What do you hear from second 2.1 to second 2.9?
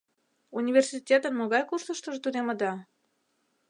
тунемыда?